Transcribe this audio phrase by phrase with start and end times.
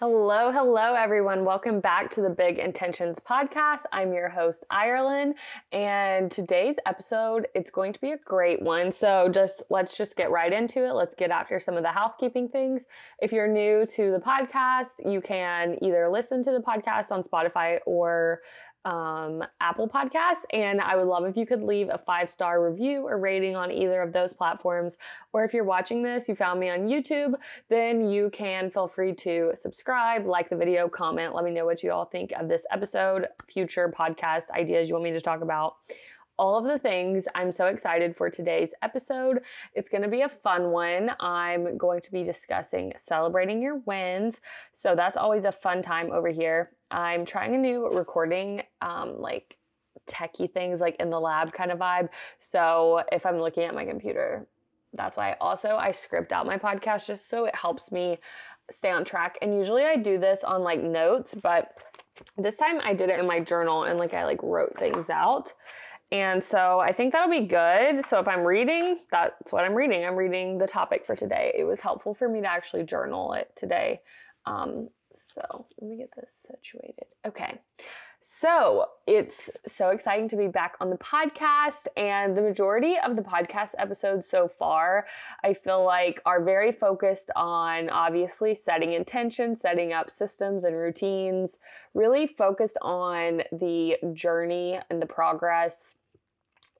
[0.00, 1.44] Hello, hello, everyone.
[1.44, 3.82] Welcome back to the Big Intentions podcast.
[3.90, 5.34] I'm your host, Iralyn,
[5.72, 8.92] and today's episode it's going to be a great one.
[8.92, 10.92] So, just let's just get right into it.
[10.92, 12.86] Let's get after some of the housekeeping things.
[13.20, 17.80] If you're new to the podcast, you can either listen to the podcast on Spotify
[17.84, 18.42] or
[18.84, 20.44] um, Apple Podcasts.
[20.52, 23.70] And I would love if you could leave a five star review or rating on
[23.70, 24.98] either of those platforms.
[25.32, 27.34] Or if you're watching this, you found me on YouTube,
[27.68, 31.34] then you can feel free to subscribe, like the video, comment.
[31.34, 35.04] Let me know what you all think of this episode, future podcast ideas you want
[35.04, 35.76] me to talk about
[36.38, 37.26] all of the things.
[37.34, 39.40] I'm so excited for today's episode.
[39.74, 41.10] It's going to be a fun one.
[41.20, 44.40] I'm going to be discussing celebrating your wins.
[44.72, 46.70] So that's always a fun time over here.
[46.90, 49.56] I'm trying a new recording, um, like
[50.06, 52.08] techie things, like in the lab kind of vibe.
[52.38, 54.46] So if I'm looking at my computer,
[54.94, 55.36] that's why.
[55.40, 58.18] Also, I script out my podcast just so it helps me
[58.70, 59.38] stay on track.
[59.42, 61.74] And usually I do this on like notes, but
[62.36, 65.52] this time I did it in my journal and like I like wrote things out.
[66.10, 68.04] And so I think that'll be good.
[68.04, 70.06] So if I'm reading, that's what I'm reading.
[70.06, 71.52] I'm reading the topic for today.
[71.56, 74.00] It was helpful for me to actually journal it today.
[74.46, 77.06] Um, so let me get this situated.
[77.26, 77.58] Okay.
[78.20, 81.86] So it's so exciting to be back on the podcast.
[81.96, 85.06] And the majority of the podcast episodes so far,
[85.44, 91.58] I feel like are very focused on obviously setting intention, setting up systems and routines,
[91.94, 95.94] really focused on the journey and the progress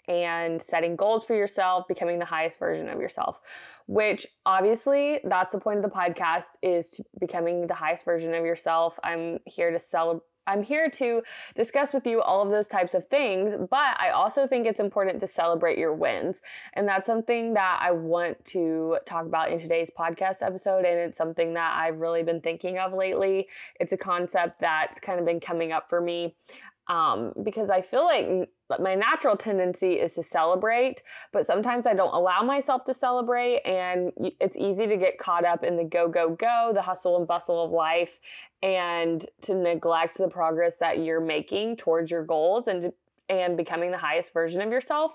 [0.08, 3.40] and setting goals for yourself, becoming the highest version of yourself,
[3.86, 8.44] which obviously that's the point of the podcast is to becoming the highest version of
[8.44, 8.98] yourself.
[9.04, 11.22] I'm here to celebrate I'm here to
[11.54, 15.20] discuss with you all of those types of things, but I also think it's important
[15.20, 16.40] to celebrate your wins.
[16.72, 20.86] And that's something that I want to talk about in today's podcast episode.
[20.86, 23.46] And it's something that I've really been thinking of lately.
[23.78, 26.34] It's a concept that's kind of been coming up for me
[26.88, 28.48] um, because I feel like
[28.80, 31.02] my natural tendency is to celebrate,
[31.32, 35.64] but sometimes I don't allow myself to celebrate, and it's easy to get caught up
[35.64, 38.20] in the go, go, go, the hustle and bustle of life,
[38.62, 42.94] and to neglect the progress that you're making towards your goals and to,
[43.30, 45.12] and becoming the highest version of yourself.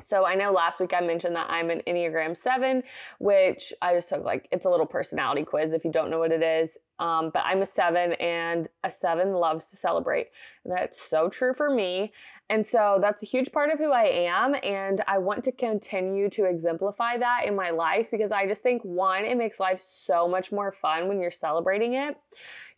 [0.00, 2.82] So I know last week I mentioned that I'm an Enneagram 7,
[3.20, 6.32] which I just took like it's a little personality quiz if you don't know what
[6.32, 6.78] it is.
[6.98, 10.28] Um, but I'm a 7 and a 7 loves to celebrate.
[10.64, 12.12] That's so true for me.
[12.50, 16.28] And so that's a huge part of who I am and I want to continue
[16.30, 20.28] to exemplify that in my life because I just think one it makes life so
[20.28, 22.16] much more fun when you're celebrating it.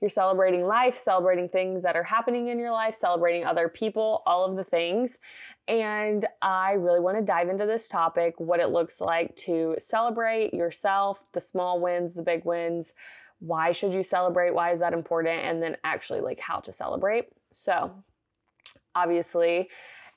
[0.01, 4.45] You're celebrating life, celebrating things that are happening in your life, celebrating other people, all
[4.45, 5.19] of the things.
[5.69, 10.53] And I really want to dive into this topic what it looks like to celebrate
[10.53, 12.93] yourself, the small wins, the big wins.
[13.39, 14.55] Why should you celebrate?
[14.55, 15.43] Why is that important?
[15.43, 17.29] And then actually, like, how to celebrate.
[17.53, 17.91] So,
[18.95, 19.71] obviously,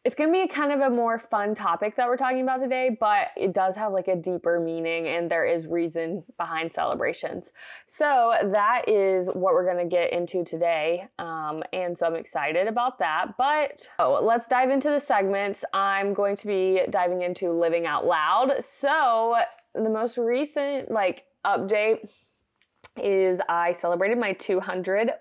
[0.05, 2.95] it's going to be kind of a more fun topic that we're talking about today,
[2.99, 7.51] but it does have like a deeper meaning and there is reason behind celebrations.
[7.85, 11.09] So that is what we're going to get into today.
[11.19, 13.35] Um, and so I'm excited about that.
[13.37, 15.65] But oh, let's dive into the segments.
[15.73, 18.63] I'm going to be diving into living out loud.
[18.63, 19.35] So
[19.75, 22.09] the most recent like update
[22.95, 25.11] is I celebrated my 200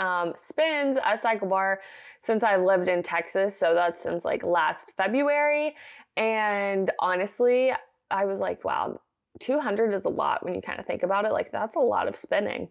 [0.00, 1.76] um, spins at CycleBar
[2.24, 3.56] since I lived in Texas.
[3.56, 5.74] So that's since like last February.
[6.16, 7.72] And honestly,
[8.10, 9.00] I was like, wow,
[9.40, 11.32] 200 is a lot when you kind of think about it.
[11.32, 12.68] Like, that's a lot of spinning.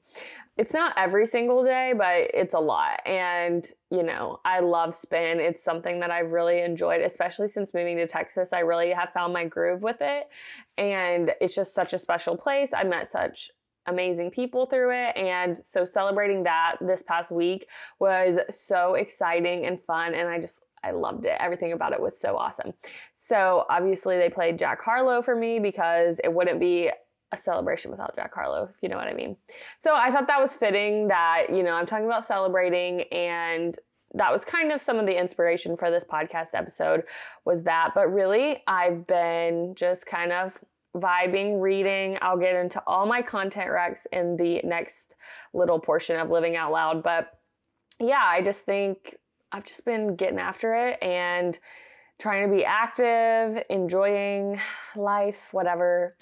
[0.58, 3.02] It's not every single day, but it's a lot.
[3.06, 5.40] And, you know, I love spin.
[5.40, 8.53] It's something that I've really enjoyed, especially since moving to Texas.
[8.53, 10.30] I really have found my groove with it.
[10.78, 12.72] And it's just such a special place.
[12.74, 13.52] I met such
[13.88, 15.16] amazing people through it.
[15.17, 17.67] And so celebrating that this past week
[17.99, 20.13] was so exciting and fun.
[20.13, 21.38] And I just, I loved it.
[21.39, 22.73] Everything about it was so awesome.
[23.13, 26.91] So obviously they played Jack Harlow for me because it wouldn't be
[27.31, 29.35] a celebration without Jack Harlow, if you know what I mean.
[29.79, 33.78] So I thought that was fitting that, you know, I'm talking about celebrating and
[34.13, 37.03] that was kind of some of the inspiration for this podcast episode
[37.46, 37.93] was that.
[37.96, 40.59] But really, I've been just kind of
[40.95, 42.17] vibing, reading.
[42.22, 45.16] I'll get into all my content recs in the next
[45.53, 47.03] little portion of Living Out Loud.
[47.03, 47.40] But
[47.99, 49.17] yeah, I just think
[49.51, 51.57] I've just been getting after it and
[52.19, 54.59] trying to be active, enjoying
[54.95, 56.16] life, whatever.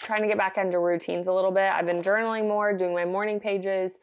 [0.00, 1.70] Trying to get back into routines a little bit.
[1.70, 3.98] I've been journaling more, doing my morning pages.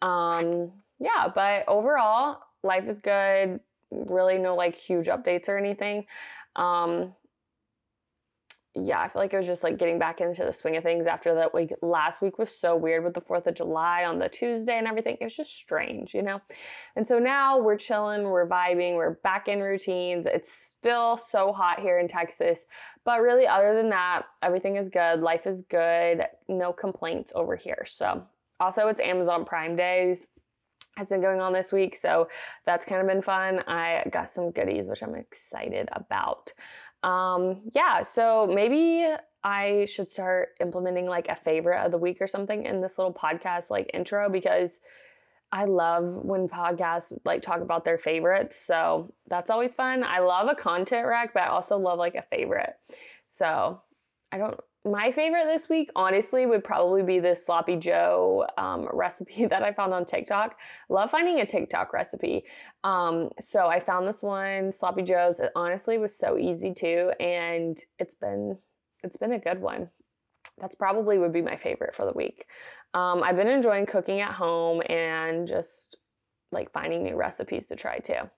[0.00, 0.70] Um,
[1.00, 3.58] yeah, but overall, life is good.
[3.90, 6.06] Really, no like huge updates or anything.
[6.54, 7.14] Um,
[8.74, 11.06] yeah, I feel like it was just like getting back into the swing of things
[11.06, 11.52] after that.
[11.52, 14.86] Like last week was so weird with the 4th of July on the Tuesday and
[14.86, 15.18] everything.
[15.20, 16.40] It was just strange, you know?
[16.96, 20.26] And so now we're chilling, we're vibing, we're back in routines.
[20.26, 22.64] It's still so hot here in Texas.
[23.04, 25.20] But really, other than that, everything is good.
[25.20, 26.24] Life is good.
[26.48, 27.84] No complaints over here.
[27.86, 28.24] So,
[28.58, 30.28] also, it's Amazon Prime Days
[30.96, 31.96] has been going on this week.
[31.96, 32.28] So
[32.64, 33.60] that's kind of been fun.
[33.66, 36.52] I got some goodies, which I'm excited about.
[37.02, 39.06] Um, yeah, so maybe
[39.44, 43.12] I should start implementing like a favorite of the week or something in this little
[43.12, 44.78] podcast like intro because
[45.50, 48.56] I love when podcasts like talk about their favorites.
[48.56, 50.02] So that's always fun.
[50.04, 52.74] I love a content rack, but I also love like a favorite.
[53.28, 53.82] So
[54.30, 59.46] I don't my favorite this week, honestly, would probably be this sloppy Joe um, recipe
[59.50, 60.58] that I found on TikTok.
[60.88, 62.44] Love finding a TikTok recipe.
[62.82, 65.38] Um, so I found this one, sloppy Joe's.
[65.38, 68.58] It honestly was so easy too, and it's been
[69.04, 69.88] it's been a good one.
[70.58, 72.46] That's probably would be my favorite for the week.
[72.94, 75.96] Um, I've been enjoying cooking at home and just
[76.52, 78.28] like finding new recipes to try too.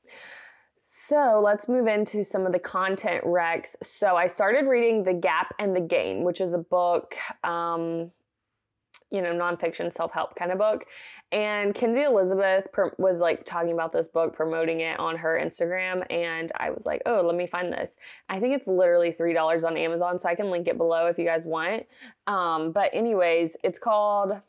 [1.06, 3.75] So let's move into some of the content recs.
[3.83, 8.11] So I started reading The Gap and the Gain, which is a book, um,
[9.11, 10.87] you know, nonfiction self help kind of book.
[11.31, 16.06] And Kenzie Elizabeth per- was like talking about this book, promoting it on her Instagram.
[16.11, 17.97] And I was like, oh, let me find this.
[18.31, 20.19] I think it's literally $3 on Amazon.
[20.19, 21.83] So I can link it below if you guys want.
[22.27, 24.41] Um, but, anyways, it's called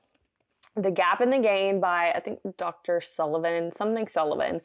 [0.75, 2.99] the Gap and the Gain by I think Dr.
[2.99, 4.61] Sullivan, something Sullivan.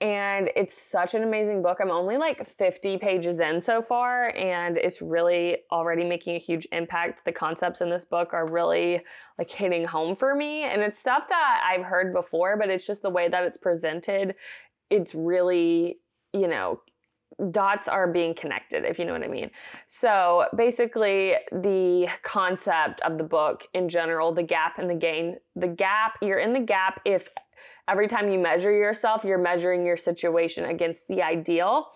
[0.00, 1.78] And it's such an amazing book.
[1.80, 6.66] I'm only like 50 pages in so far and it's really already making a huge
[6.72, 7.24] impact.
[7.24, 9.02] The concepts in this book are really
[9.38, 13.02] like hitting home for me and it's stuff that I've heard before, but it's just
[13.02, 14.34] the way that it's presented.
[14.90, 16.00] It's really,
[16.32, 16.80] you know,
[17.50, 19.50] dots are being connected, if you know what I mean.
[19.86, 25.68] So basically, the concept of the book in general, the gap and the gain, the
[25.68, 27.28] gap, you're in the gap if
[27.88, 31.88] Every time you measure yourself, you're measuring your situation against the ideal.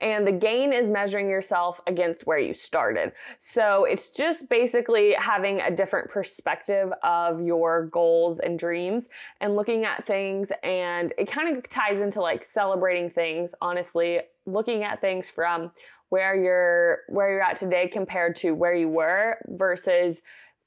[0.00, 3.12] And the gain is measuring yourself against where you started.
[3.38, 9.08] So it's just basically having a different perspective of your goals and dreams
[9.40, 10.52] and looking at things.
[10.62, 15.72] And it kind of ties into like celebrating things, honestly, looking at things from
[16.10, 20.20] where you're where you're at today compared to where you were versus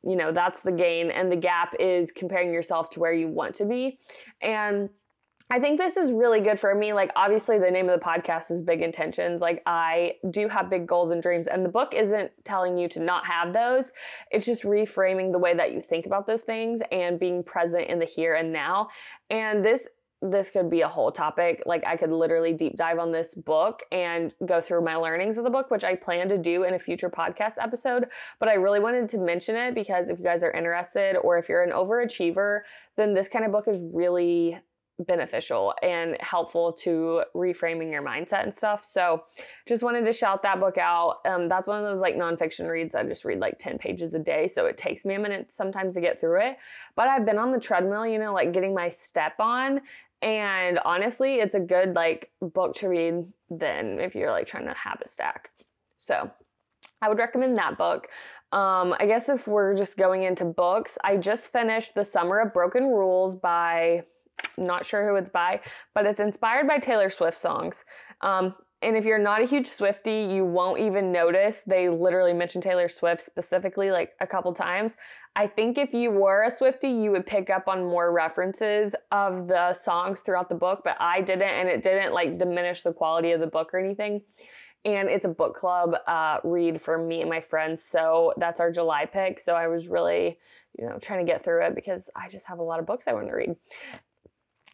[0.06, 1.12] you know, that's the gain.
[1.12, 4.00] And the gap is comparing yourself to where you want to be.
[4.42, 4.90] And
[5.52, 6.92] I think this is really good for me.
[6.94, 9.42] Like, obviously, the name of the podcast is Big Intentions.
[9.42, 13.00] Like, I do have big goals and dreams, and the book isn't telling you to
[13.00, 13.92] not have those.
[14.32, 18.00] It's just reframing the way that you think about those things and being present in
[18.00, 18.88] the here and now.
[19.30, 19.88] And this
[20.32, 21.64] this could be a whole topic.
[21.66, 25.44] Like I could literally deep dive on this book and go through my learnings of
[25.44, 28.08] the book, which I plan to do in a future podcast episode.
[28.40, 31.50] But I really wanted to mention it because if you guys are interested or if
[31.50, 32.62] you're an overachiever,
[32.98, 34.58] then this kind of book is really
[35.00, 38.84] beneficial and helpful to reframing your mindset and stuff.
[38.84, 39.24] So
[39.66, 41.20] just wanted to shout that book out.
[41.26, 42.96] Um, that's one of those like nonfiction reads.
[42.96, 44.48] I just read like 10 pages a day.
[44.48, 46.58] So it takes me a minute sometimes to get through it.
[46.96, 49.82] But I've been on the treadmill, you know, like getting my step on.
[50.22, 54.74] And honestly, it's a good like book to read then if you're like trying to
[54.74, 55.52] have a stack.
[55.98, 56.30] So
[57.02, 58.08] I would recommend that book.
[58.52, 62.54] Um, I guess if we're just going into books, I just finished The Summer of
[62.54, 64.04] Broken Rules by
[64.58, 65.62] not sure who it's by,
[65.94, 67.84] but it's inspired by Taylor Swift songs.
[68.22, 71.64] Um, and if you're not a huge Swifty, you won't even notice.
[71.66, 74.96] They literally mention Taylor Swift specifically like a couple times.
[75.36, 79.48] I think if you were a Swifty, you would pick up on more references of
[79.48, 83.32] the songs throughout the book, but I didn't, and it didn't like diminish the quality
[83.32, 84.22] of the book or anything.
[84.86, 87.84] And it's a book club uh, read for me and my friends.
[87.84, 89.40] So that's our July pick.
[89.40, 90.38] So I was really,
[90.78, 93.08] you know, trying to get through it because I just have a lot of books
[93.08, 93.56] I want to read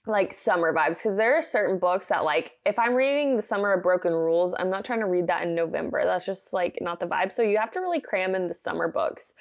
[0.07, 3.73] like summer vibes because there are certain books that like if I'm reading The Summer
[3.73, 6.03] of Broken Rules, I'm not trying to read that in November.
[6.03, 7.31] That's just like not the vibe.
[7.31, 9.33] So you have to really cram in the summer books.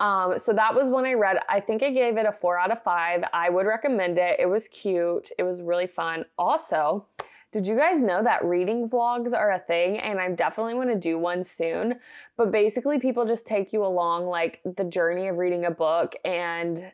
[0.00, 1.38] Um, so that was when I read.
[1.48, 3.22] I think I gave it a four out of five.
[3.32, 4.40] I would recommend it.
[4.40, 5.30] It was cute.
[5.38, 6.24] It was really fun.
[6.36, 7.06] Also,
[7.52, 9.98] did you guys know that reading vlogs are a thing?
[9.98, 12.00] And I definitely want to do one soon.
[12.36, 16.92] But basically, people just take you along like the journey of reading a book and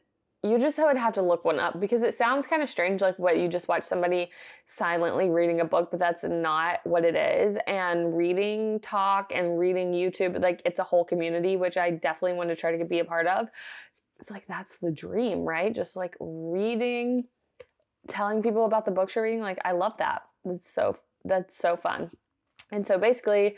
[0.49, 3.19] you just would have to look one up because it sounds kind of strange like
[3.19, 4.31] what you just watch somebody
[4.67, 7.57] silently reading a book but that's not what it is.
[7.67, 12.49] And reading talk and reading youtube like it's a whole community which i definitely want
[12.49, 13.49] to try to be a part of.
[14.21, 15.75] It's like that's the dream right?
[15.75, 17.25] Just like reading
[18.09, 20.23] telling people about the books you're reading like i love that.
[20.45, 22.11] That's so that's so fun.
[22.73, 23.57] And so basically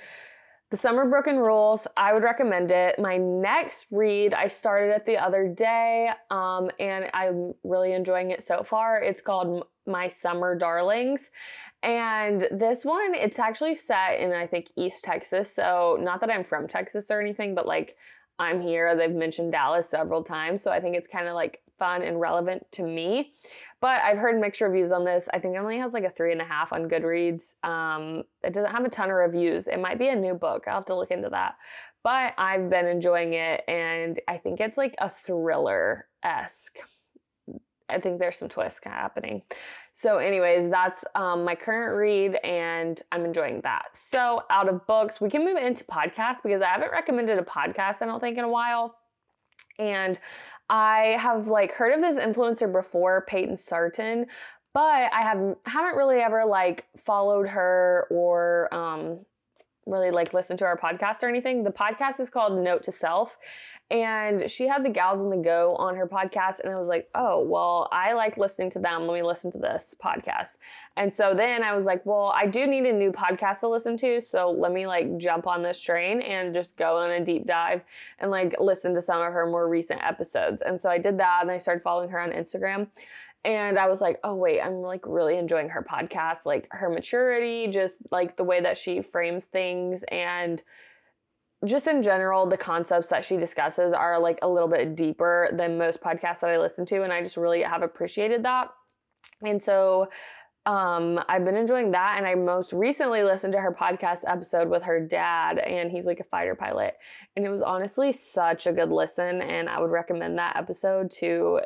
[0.70, 2.98] The Summer Broken Rules, I would recommend it.
[2.98, 8.44] My next read, I started it the other day, um, and I'm really enjoying it
[8.44, 9.00] so far.
[9.00, 11.30] It's called My Summer Darlings.
[11.82, 15.50] And this one, it's actually set in, I think, East Texas.
[15.50, 17.96] So, not that I'm from Texas or anything, but like
[18.38, 18.94] I'm here.
[18.94, 20.62] They've mentioned Dallas several times.
[20.62, 23.32] So, I think it's kind of like fun and relevant to me.
[23.80, 25.28] But I've heard mixed reviews on this.
[25.32, 27.54] I think it only has like a three and a half on Goodreads.
[27.62, 29.68] Um, it doesn't have a ton of reviews.
[29.68, 30.64] It might be a new book.
[30.66, 31.54] I'll have to look into that.
[32.02, 36.78] But I've been enjoying it, and I think it's like a thriller esque.
[37.90, 39.42] I think there's some twists happening.
[39.94, 43.88] So, anyways, that's um, my current read, and I'm enjoying that.
[43.94, 48.02] So, out of books, we can move into podcasts because I haven't recommended a podcast,
[48.02, 48.94] I don't think, in a while.
[49.78, 50.18] And
[50.70, 54.26] I have like heard of this influencer before, Peyton Sartain,
[54.75, 59.20] but I have haven't really ever like followed her or um,
[59.87, 61.64] really like listened to our podcast or anything.
[61.64, 63.38] The podcast is called Note to Self,
[63.90, 67.09] and she had the gals on the go on her podcast and i was like
[67.14, 69.07] oh well i like listening to them.
[69.07, 70.59] Let me listen to this podcast.
[70.97, 73.97] And so then i was like well i do need a new podcast to listen
[73.99, 77.47] to so let me like jump on this train and just go on a deep
[77.47, 77.83] dive
[78.18, 80.62] and like listen to some of her more recent episodes.
[80.62, 82.88] And so i did that and i started following her on instagram
[83.45, 87.68] and I was like, oh, wait, I'm like really enjoying her podcast, like her maturity,
[87.68, 90.62] just like the way that she frames things and
[91.66, 95.76] just in general, the concepts that she discusses are like a little bit deeper than
[95.76, 97.02] most podcasts that I listen to.
[97.02, 98.68] And I just really have appreciated that.
[99.42, 100.08] And so
[100.66, 102.16] um, I've been enjoying that.
[102.18, 106.20] And I most recently listened to her podcast episode with her dad, and he's like
[106.20, 106.94] a fighter pilot.
[107.34, 109.42] And it was honestly such a good listen.
[109.42, 111.60] And I would recommend that episode to,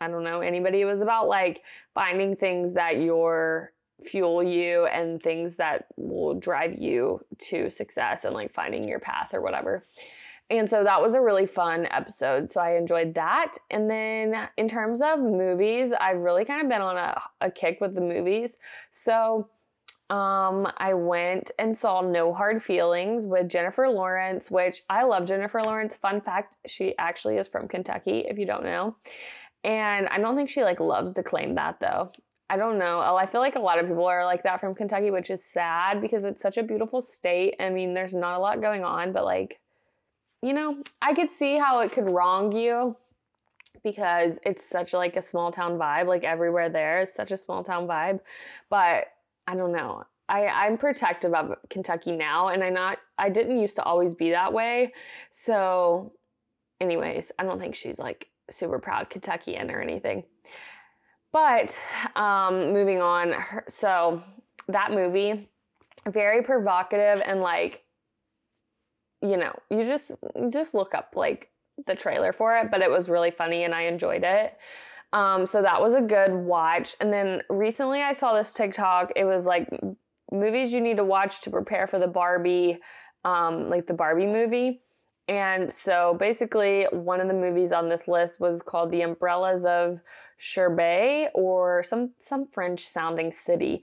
[0.00, 0.80] I don't know, anybody.
[0.80, 1.62] It was about like
[1.94, 3.72] finding things that you're
[4.02, 9.30] fuel you and things that will drive you to success and like finding your path
[9.32, 9.84] or whatever.
[10.50, 12.50] And so that was a really fun episode.
[12.50, 13.54] So I enjoyed that.
[13.70, 17.80] And then in terms of movies, I've really kind of been on a, a kick
[17.80, 18.56] with the movies.
[18.90, 19.48] So
[20.10, 25.62] um, I went and saw No Hard Feelings with Jennifer Lawrence, which I love Jennifer
[25.62, 25.96] Lawrence.
[25.96, 28.96] Fun fact, she actually is from Kentucky, if you don't know.
[29.64, 32.12] And I don't think she like loves to claim that though.
[32.50, 33.02] I don't know.
[33.04, 35.44] Oh, I feel like a lot of people are like that from Kentucky, which is
[35.44, 37.56] sad because it's such a beautiful state.
[37.58, 39.60] I mean, there's not a lot going on, but like,
[40.42, 42.96] you know, I could see how it could wrong you
[43.82, 46.06] because it's such like a small town vibe.
[46.06, 48.20] Like everywhere there is such a small town vibe.
[48.68, 49.06] But
[49.46, 50.04] I don't know.
[50.28, 54.30] I, I'm protective of Kentucky now, and I not I didn't used to always be
[54.30, 54.92] that way.
[55.30, 56.12] So,
[56.80, 60.24] anyways, I don't think she's like super proud Kentuckian or anything.
[61.34, 61.76] But
[62.14, 63.34] um, moving on,
[63.66, 64.22] so
[64.68, 65.50] that movie,
[66.06, 67.82] very provocative and like,
[69.20, 70.12] you know, you just
[70.48, 71.50] just look up like
[71.88, 74.56] the trailer for it, but it was really funny and I enjoyed it.
[75.12, 76.94] Um, so that was a good watch.
[77.00, 79.10] And then recently I saw this TikTok.
[79.16, 79.68] It was like
[80.30, 82.78] movies you need to watch to prepare for the Barbie,
[83.24, 84.82] um, like the Barbie movie.
[85.26, 89.98] And so basically, one of the movies on this list was called The Umbrellas of
[90.38, 93.82] Cherbourg or some some French sounding city.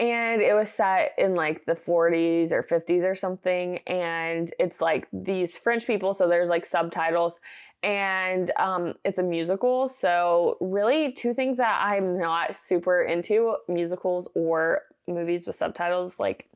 [0.00, 3.78] And it was set in like the 40s or 50s or something.
[3.88, 7.40] And it's like these French people, so there's like subtitles,
[7.82, 9.88] and um, it's a musical.
[9.88, 16.18] So, really, two things that I'm not super into musicals or movies with subtitles.
[16.18, 16.48] Like,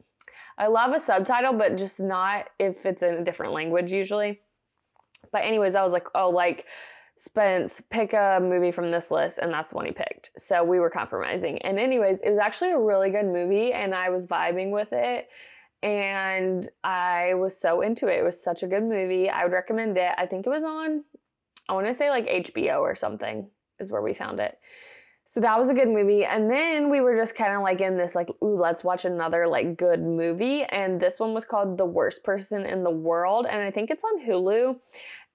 [0.59, 4.41] I love a subtitle, but just not if it's in a different language usually.
[5.31, 6.67] But, anyways, I was like, oh, like,
[7.19, 10.31] Spence, pick a movie from this list, and that's the one he picked.
[10.37, 11.59] So we were compromising.
[11.63, 15.29] And, anyways, it was actually a really good movie, and I was vibing with it.
[15.83, 18.21] And I was so into it.
[18.21, 19.29] It was such a good movie.
[19.29, 20.13] I would recommend it.
[20.17, 21.05] I think it was on,
[21.69, 23.49] I want to say like HBO or something,
[23.81, 24.59] is where we found it.
[25.25, 26.25] So that was a good movie.
[26.25, 29.47] And then we were just kind of like in this, like, ooh, let's watch another
[29.47, 30.63] like good movie.
[30.65, 33.47] And this one was called The Worst Person in the World.
[33.47, 34.77] And I think it's on Hulu.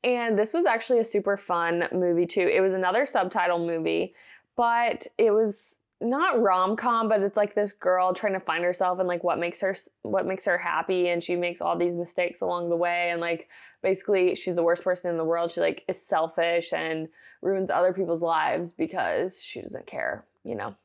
[0.04, 2.50] And this was actually a super fun movie too.
[2.52, 4.14] It was another subtitle movie,
[4.56, 9.08] but it was not rom-com but it's like this girl trying to find herself and
[9.08, 12.70] like what makes her what makes her happy and she makes all these mistakes along
[12.70, 13.50] the way and like
[13.82, 17.08] basically she's the worst person in the world she like is selfish and
[17.42, 20.76] ruins other people's lives because she doesn't care you know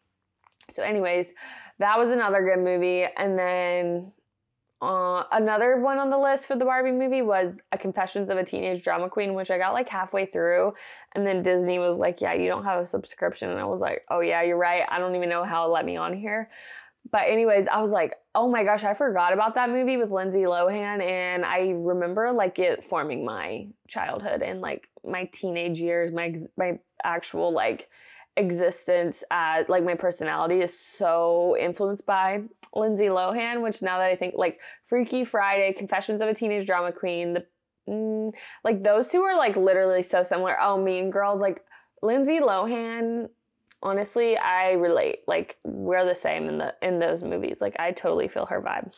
[0.72, 1.28] so anyways
[1.78, 4.10] that was another good movie and then
[4.82, 8.44] uh, another one on the list for the Barbie movie was A Confessions of a
[8.44, 10.74] Teenage Drama Queen, which I got like halfway through.
[11.12, 13.50] And then Disney was like, Yeah, you don't have a subscription.
[13.50, 14.84] And I was like, Oh, yeah, you're right.
[14.88, 16.50] I don't even know how it let me on here.
[17.10, 20.42] but anyways, I was like, oh my gosh, I forgot about that movie with Lindsay
[20.42, 26.36] Lohan, and I remember like it forming my childhood and like my teenage years, my
[26.56, 27.88] my actual like
[28.36, 32.42] existence as like my personality is so influenced by
[32.74, 36.92] Lindsay Lohan, which now that I think like Freaky Friday, Confessions of a Teenage Drama
[36.92, 37.46] Queen, the
[37.88, 38.32] mm,
[38.64, 40.56] like those two are like literally so similar.
[40.60, 41.62] Oh, Mean Girls, like
[42.02, 43.28] Lindsay Lohan
[43.82, 45.20] honestly, I relate.
[45.26, 47.58] Like we're the same in the in those movies.
[47.60, 48.92] Like I totally feel her vibe.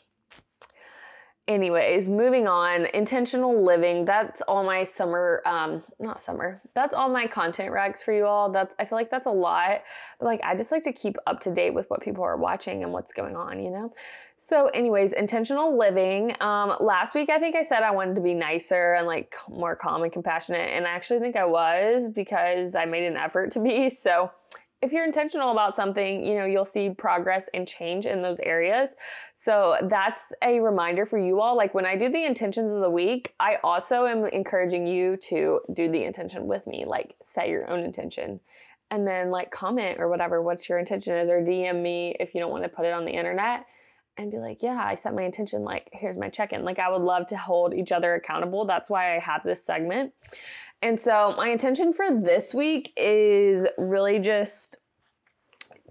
[1.47, 2.87] Anyways, moving on.
[2.95, 4.07] Intentional living.
[4.07, 6.63] That's all my summer um not summer.
[6.75, 8.51] That's all my content recs for you all.
[8.51, 9.83] That's I feel like that's a lot.
[10.19, 12.83] But like I just like to keep up to date with what people are watching
[12.83, 13.93] and what's going on, you know?
[14.45, 16.37] So, anyways, intentional living.
[16.43, 19.75] Um, last week, I think I said I wanted to be nicer and like more
[19.75, 23.61] calm and compassionate, and I actually think I was because I made an effort to
[23.61, 23.89] be.
[23.89, 24.31] So,
[24.83, 28.95] if you're intentional about something, you know, you'll see progress and change in those areas.
[29.45, 31.55] So that's a reminder for you all.
[31.55, 35.61] Like when I do the intentions of the week, I also am encouraging you to
[35.75, 38.41] do the intention with me, like set your own intention
[38.91, 42.41] and then like comment or whatever what your intention is or DM me if you
[42.41, 43.67] don't want to put it on the internet
[44.17, 45.63] and be like, yeah, I set my intention.
[45.63, 46.65] Like, here's my check in.
[46.65, 48.65] Like, I would love to hold each other accountable.
[48.65, 50.13] That's why I have this segment.
[50.81, 54.79] And so, my intention for this week is really just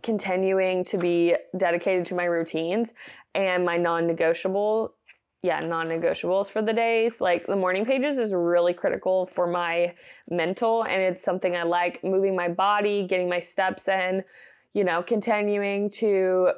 [0.04, 2.94] continuing to be dedicated to my routines
[3.36, 4.96] and my non negotiable.
[5.42, 7.20] Yeah, non negotiables for the days.
[7.20, 9.94] Like the morning pages is really critical for my
[10.30, 14.24] mental, and it's something I like moving my body, getting my steps in,
[14.74, 16.52] you know, continuing to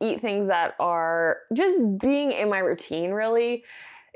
[0.00, 3.64] eat things that are just being in my routine really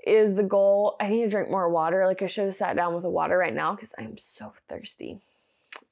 [0.06, 0.96] is the goal.
[1.00, 2.06] I need to drink more water.
[2.06, 4.52] Like I should have sat down with the water right now because I am so
[4.68, 5.20] thirsty.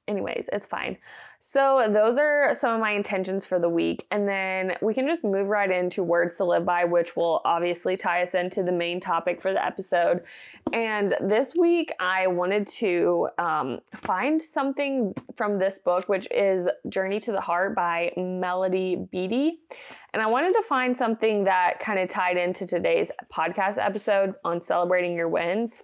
[0.09, 0.97] Anyways, it's fine.
[1.41, 4.07] So, those are some of my intentions for the week.
[4.11, 7.95] And then we can just move right into words to live by, which will obviously
[7.95, 10.21] tie us into the main topic for the episode.
[10.73, 17.19] And this week, I wanted to um, find something from this book, which is Journey
[17.21, 19.59] to the Heart by Melody Beattie.
[20.13, 24.59] And I wanted to find something that kind of tied into today's podcast episode on
[24.59, 25.83] celebrating your wins.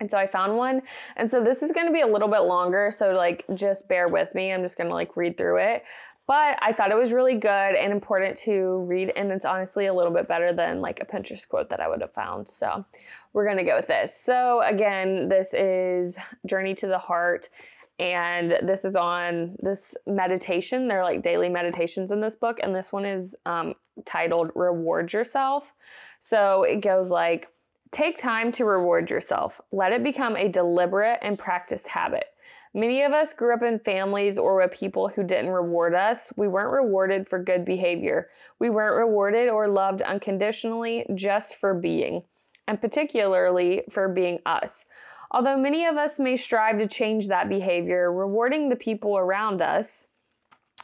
[0.00, 0.82] And so I found one.
[1.16, 2.90] And so this is going to be a little bit longer.
[2.90, 4.52] So, like, just bear with me.
[4.52, 5.84] I'm just going to like read through it.
[6.26, 9.12] But I thought it was really good and important to read.
[9.14, 12.00] And it's honestly a little bit better than like a Pinterest quote that I would
[12.00, 12.48] have found.
[12.48, 12.84] So,
[13.32, 14.18] we're going to go with this.
[14.18, 17.50] So, again, this is Journey to the Heart.
[17.98, 20.88] And this is on this meditation.
[20.88, 22.58] They're like daily meditations in this book.
[22.62, 23.74] And this one is um,
[24.06, 25.74] titled Reward Yourself.
[26.22, 27.48] So, it goes like,
[27.92, 29.60] Take time to reward yourself.
[29.72, 32.26] Let it become a deliberate and practiced habit.
[32.72, 36.32] Many of us grew up in families or with people who didn't reward us.
[36.36, 38.28] We weren't rewarded for good behavior.
[38.60, 42.22] We weren't rewarded or loved unconditionally just for being,
[42.68, 44.84] and particularly for being us.
[45.32, 50.06] Although many of us may strive to change that behavior, rewarding the people around us,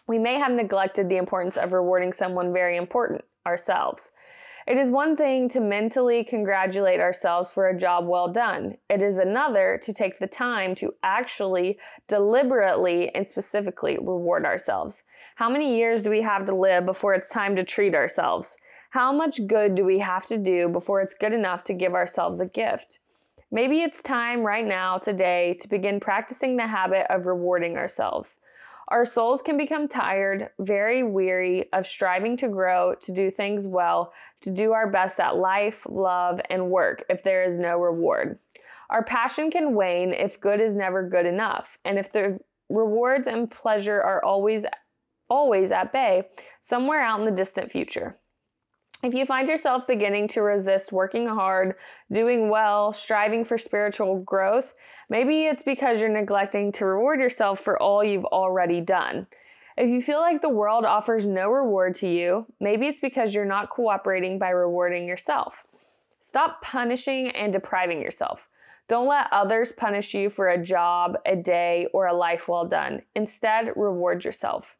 [0.09, 4.11] we may have neglected the importance of rewarding someone very important, ourselves.
[4.67, 8.77] It is one thing to mentally congratulate ourselves for a job well done.
[8.91, 15.05] It is another to take the time to actually, deliberately, and specifically reward ourselves.
[15.37, 18.57] How many years do we have to live before it's time to treat ourselves?
[18.91, 22.41] How much good do we have to do before it's good enough to give ourselves
[22.41, 22.99] a gift?
[23.53, 28.35] Maybe it's time right now, today, to begin practicing the habit of rewarding ourselves.
[28.89, 34.13] Our souls can become tired, very weary of striving to grow, to do things well,
[34.43, 38.39] to do our best at life, love, and work if there is no reward.
[38.91, 43.51] Our passion can wane if good is never good enough, and if the rewards and
[43.51, 44.65] pleasure are always
[45.29, 46.23] always at bay
[46.61, 48.17] somewhere out in the distant future.
[49.03, 51.75] If you find yourself beginning to resist working hard,
[52.11, 54.73] doing well, striving for spiritual growth,
[55.11, 59.27] maybe it's because you're neglecting to reward yourself for all you've already done.
[59.77, 63.45] If you feel like the world offers no reward to you, maybe it's because you're
[63.45, 65.55] not cooperating by rewarding yourself.
[66.21, 68.49] Stop punishing and depriving yourself.
[68.89, 73.03] Don't let others punish you for a job, a day, or a life well done.
[73.15, 74.77] Instead, reward yourself.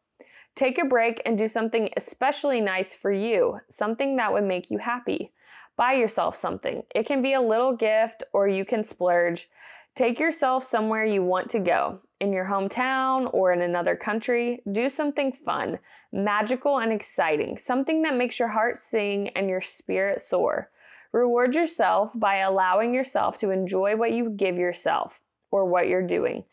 [0.57, 4.79] Take a break and do something especially nice for you, something that would make you
[4.79, 5.31] happy.
[5.75, 6.81] Buy yourself something.
[6.95, 9.49] It can be a little gift or you can splurge.
[9.93, 11.99] Take yourself somewhere you want to go.
[12.19, 15.77] In your hometown or in another country, do something fun,
[16.11, 20.71] magical, and exciting, something that makes your heart sing and your spirit soar.
[21.11, 25.19] Reward yourself by allowing yourself to enjoy what you give yourself
[25.51, 26.45] or what you're doing.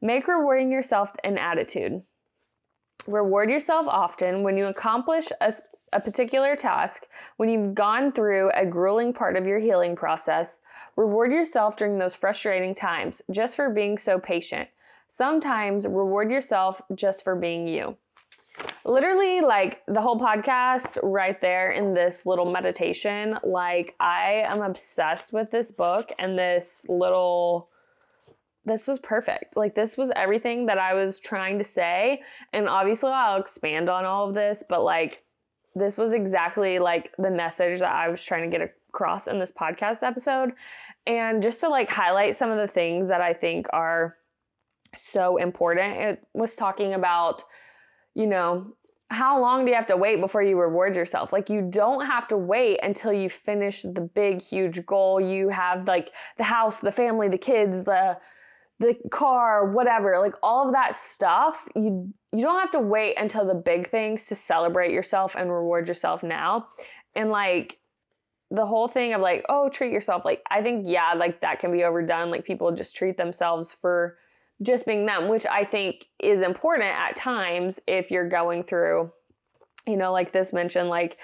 [0.00, 2.00] Make rewarding yourself an attitude.
[3.06, 5.54] Reward yourself often when you accomplish a,
[5.92, 10.60] a particular task, when you've gone through a grueling part of your healing process.
[10.96, 14.68] Reward yourself during those frustrating times just for being so patient.
[15.08, 17.96] Sometimes reward yourself just for being you.
[18.84, 25.32] Literally, like the whole podcast right there in this little meditation, like I am obsessed
[25.32, 27.68] with this book and this little
[28.64, 29.56] this was perfect.
[29.56, 32.22] Like this was everything that I was trying to say.
[32.52, 35.22] And obviously I'll expand on all of this, but like
[35.74, 39.52] this was exactly like the message that I was trying to get across in this
[39.52, 40.52] podcast episode.
[41.06, 44.16] And just to like highlight some of the things that I think are
[44.96, 47.44] so important, it was talking about,
[48.14, 48.74] you know,
[49.10, 51.32] how long do you have to wait before you reward yourself?
[51.32, 55.20] Like you don't have to wait until you finish the big huge goal.
[55.20, 58.18] You have like the house, the family, the kids, the
[58.80, 63.46] the car, whatever, like all of that stuff, you you don't have to wait until
[63.46, 66.68] the big things to celebrate yourself and reward yourself now.
[67.14, 67.78] And like
[68.50, 71.70] the whole thing of like, oh, treat yourself, like I think yeah, like that can
[71.70, 72.30] be overdone.
[72.30, 74.16] Like people just treat themselves for
[74.62, 79.12] just being them, which I think is important at times if you're going through
[79.86, 81.18] you know, like this mentioned, like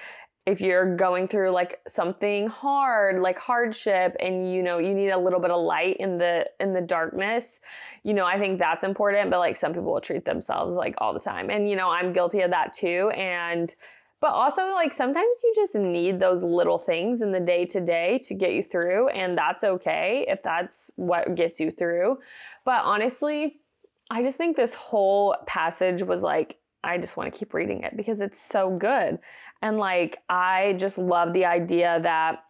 [0.47, 5.17] if you're going through like something hard like hardship and you know you need a
[5.17, 7.59] little bit of light in the in the darkness
[8.03, 11.13] you know i think that's important but like some people will treat themselves like all
[11.13, 13.75] the time and you know i'm guilty of that too and
[14.21, 18.17] but also like sometimes you just need those little things in the day to day
[18.17, 22.17] to get you through and that's okay if that's what gets you through
[22.63, 23.59] but honestly
[24.09, 27.97] i just think this whole passage was like I just want to keep reading it
[27.97, 29.19] because it's so good.
[29.61, 32.43] And like, I just love the idea that,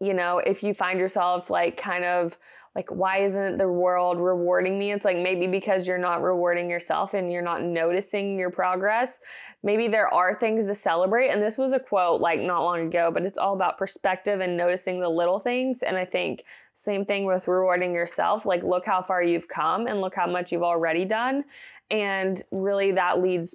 [0.00, 2.36] you know, if you find yourself like kind of
[2.74, 4.92] like, why isn't the world rewarding me?
[4.92, 9.20] It's like maybe because you're not rewarding yourself and you're not noticing your progress.
[9.62, 11.28] Maybe there are things to celebrate.
[11.28, 14.56] And this was a quote like not long ago, but it's all about perspective and
[14.56, 15.82] noticing the little things.
[15.82, 16.42] And I think
[16.74, 18.44] same thing with rewarding yourself.
[18.44, 21.44] Like, look how far you've come and look how much you've already done.
[21.90, 23.54] And really, that leads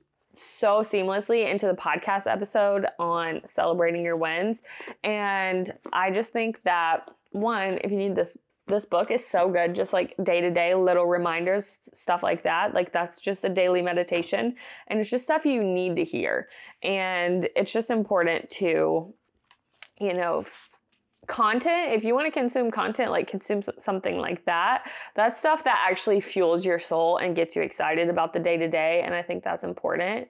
[0.59, 4.61] so seamlessly into the podcast episode on celebrating your wins.
[5.03, 8.37] And I just think that one, if you need this
[8.69, 9.73] this book is so good.
[9.73, 12.73] Just like day to day little reminders stuff like that.
[12.73, 14.55] Like that's just a daily meditation.
[14.87, 16.47] And it's just stuff you need to hear.
[16.83, 19.13] And it's just important to
[19.99, 20.45] you know
[21.29, 25.85] content, if you want to consume content, like consume something like that, that's stuff that
[25.87, 29.03] actually fuels your soul and gets you excited about the day to day.
[29.05, 30.27] And I think that's important.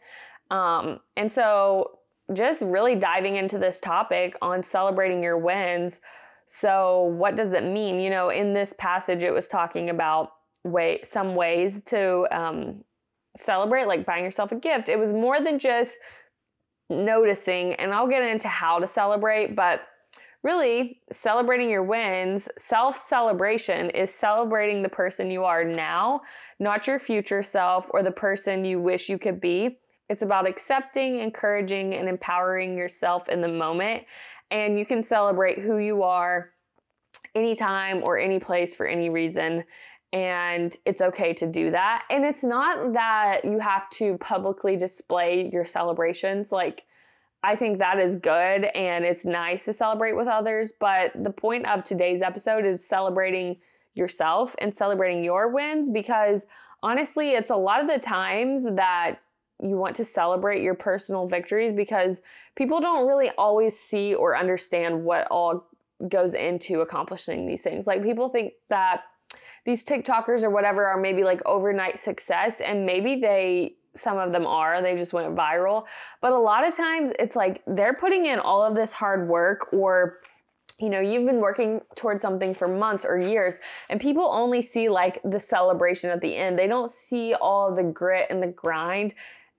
[0.51, 1.95] Um, and so,
[2.33, 5.99] just really diving into this topic on celebrating your wins.
[6.45, 7.99] So, what does it mean?
[7.99, 10.31] You know, in this passage, it was talking about
[10.63, 12.83] way some ways to um,
[13.39, 14.89] celebrate, like buying yourself a gift.
[14.89, 15.97] It was more than just
[16.89, 19.81] noticing, and I'll get into how to celebrate, but
[20.43, 26.21] really celebrating your wins, self celebration is celebrating the person you are now,
[26.59, 29.79] not your future self or the person you wish you could be.
[30.09, 34.03] It's about accepting, encouraging, and empowering yourself in the moment.
[34.49, 36.51] And you can celebrate who you are
[37.35, 39.63] anytime or any place for any reason.
[40.11, 42.05] And it's okay to do that.
[42.09, 46.51] And it's not that you have to publicly display your celebrations.
[46.51, 46.85] Like,
[47.43, 50.73] I think that is good and it's nice to celebrate with others.
[50.77, 53.57] But the point of today's episode is celebrating
[53.93, 56.45] yourself and celebrating your wins because
[56.83, 59.19] honestly, it's a lot of the times that
[59.61, 62.21] you want to celebrate your personal victories because
[62.55, 65.67] people don't really always see or understand what all
[66.07, 67.85] goes into accomplishing these things.
[67.85, 69.03] Like people think that
[69.65, 74.45] these TikTokers or whatever are maybe like overnight success and maybe they some of them
[74.45, 75.85] are, they just went viral.
[76.21, 79.71] But a lot of times it's like they're putting in all of this hard work
[79.73, 80.19] or
[80.79, 83.57] you know, you've been working towards something for months or years,
[83.89, 86.57] and people only see like the celebration at the end.
[86.57, 89.13] They don't see all the grit and the grind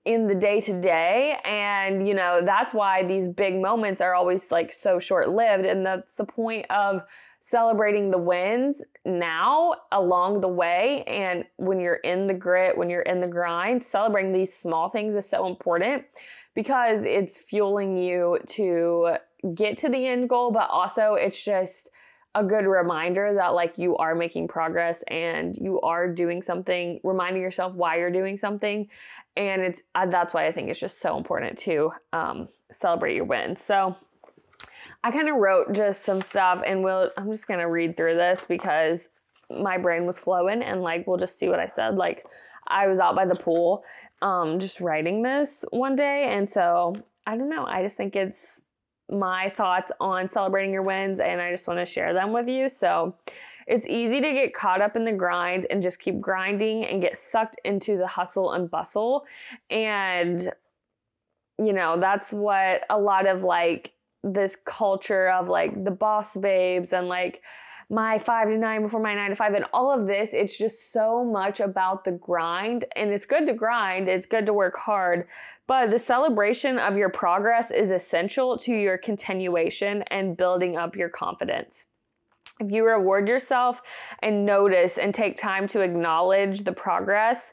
[0.05, 1.37] in the day to day.
[1.45, 5.65] And, you know, that's why these big moments are always like so short lived.
[5.65, 7.03] And that's the point of
[7.41, 11.03] celebrating the wins now along the way.
[11.05, 15.15] And when you're in the grit, when you're in the grind, celebrating these small things
[15.15, 16.05] is so important
[16.55, 19.15] because it's fueling you to
[19.55, 21.89] get to the end goal, but also it's just
[22.35, 27.41] a good reminder that like you are making progress and you are doing something reminding
[27.41, 28.87] yourself why you're doing something
[29.35, 33.25] and it's uh, that's why i think it's just so important to um, celebrate your
[33.25, 33.93] wins so
[35.03, 38.45] I kind of wrote just some stuff and we'll I'm just gonna read through this
[38.47, 39.09] because
[39.49, 41.95] my brain was flowing and like we'll just see what I said.
[41.95, 42.25] Like
[42.67, 43.83] I was out by the pool
[44.21, 46.29] um, just writing this one day.
[46.31, 46.93] And so
[47.25, 47.65] I don't know.
[47.65, 48.61] I just think it's
[49.09, 52.69] my thoughts on celebrating your wins and I just want to share them with you.
[52.69, 53.15] So
[53.67, 57.17] it's easy to get caught up in the grind and just keep grinding and get
[57.17, 59.25] sucked into the hustle and bustle.
[59.69, 60.51] And,
[61.57, 63.91] you know, that's what a lot of like
[64.23, 67.41] this culture of like the boss babes and like,
[67.91, 70.93] my five to nine before my nine to five and all of this it's just
[70.93, 75.27] so much about the grind and it's good to grind it's good to work hard
[75.67, 81.09] but the celebration of your progress is essential to your continuation and building up your
[81.09, 81.83] confidence
[82.61, 83.81] if you reward yourself
[84.19, 87.51] and notice and take time to acknowledge the progress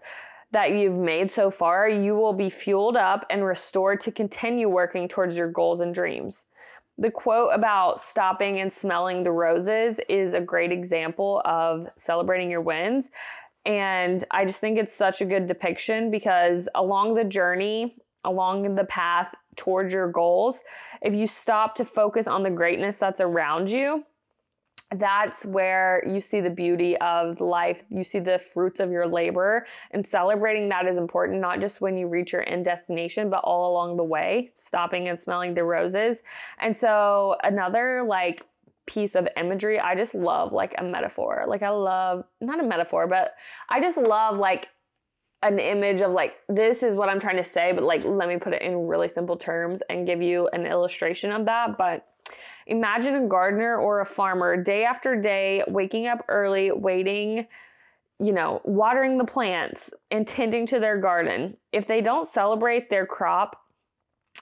[0.50, 5.06] that you've made so far, you will be fueled up and restored to continue working
[5.06, 6.42] towards your goals and dreams.
[6.98, 12.60] The quote about stopping and smelling the roses is a great example of celebrating your
[12.60, 13.10] wins.
[13.64, 18.84] And I just think it's such a good depiction because along the journey, along the
[18.84, 20.56] path towards your goals,
[21.00, 24.04] if you stop to focus on the greatness that's around you,
[24.96, 27.82] that's where you see the beauty of life.
[27.90, 31.98] You see the fruits of your labor, and celebrating that is important, not just when
[31.98, 36.22] you reach your end destination, but all along the way, stopping and smelling the roses.
[36.58, 38.42] And so, another like
[38.86, 41.44] piece of imagery, I just love like a metaphor.
[41.46, 43.34] Like, I love not a metaphor, but
[43.68, 44.68] I just love like
[45.42, 48.38] an image of like this is what I'm trying to say, but like let me
[48.38, 51.78] put it in really simple terms and give you an illustration of that.
[51.78, 52.06] But
[52.68, 57.46] Imagine a gardener or a farmer day after day waking up early, waiting,
[58.20, 61.56] you know, watering the plants and tending to their garden.
[61.72, 63.56] If they don't celebrate their crop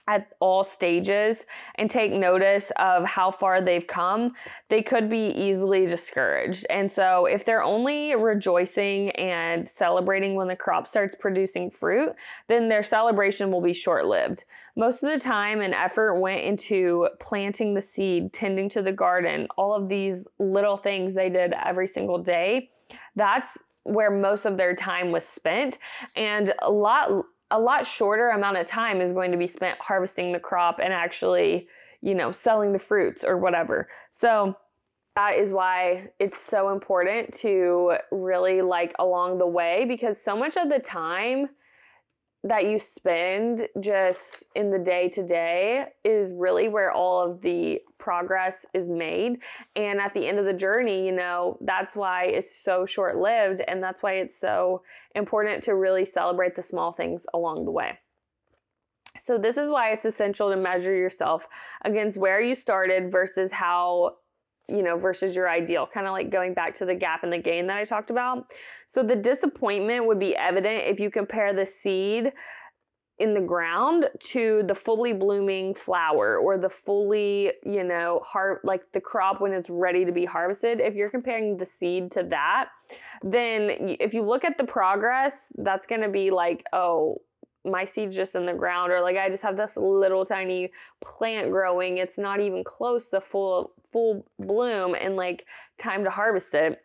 [0.07, 4.33] at all stages and take notice of how far they've come,
[4.69, 6.65] they could be easily discouraged.
[6.69, 12.13] And so, if they're only rejoicing and celebrating when the crop starts producing fruit,
[12.47, 14.43] then their celebration will be short lived.
[14.75, 19.47] Most of the time and effort went into planting the seed, tending to the garden,
[19.57, 22.69] all of these little things they did every single day.
[23.15, 25.79] That's where most of their time was spent
[26.15, 30.31] and a lot a lot shorter amount of time is going to be spent harvesting
[30.31, 31.67] the crop and actually,
[32.01, 33.87] you know, selling the fruits or whatever.
[34.11, 34.55] So
[35.15, 40.57] that is why it's so important to really like along the way because so much
[40.57, 41.49] of the time
[42.43, 47.81] that you spend just in the day to day is really where all of the
[47.97, 49.39] progress is made.
[49.75, 53.61] And at the end of the journey, you know, that's why it's so short lived.
[53.67, 54.83] And that's why it's so
[55.15, 57.97] important to really celebrate the small things along the way.
[59.25, 61.43] So, this is why it's essential to measure yourself
[61.83, 64.17] against where you started versus how
[64.69, 67.37] you know, versus your ideal, kind of like going back to the gap and the
[67.37, 68.47] gain that I talked about.
[68.93, 72.31] So the disappointment would be evident if you compare the seed
[73.19, 78.83] in the ground to the fully blooming flower or the fully, you know, har- like
[78.93, 80.79] the crop when it's ready to be harvested.
[80.79, 82.69] If you're comparing the seed to that,
[83.23, 87.21] then if you look at the progress, that's going to be like, oh,
[87.65, 90.71] my seed's just in the ground or like I just have this little tiny
[91.01, 91.97] plant growing.
[91.97, 95.45] It's not even close to full full bloom and like
[95.77, 96.81] time to harvest it.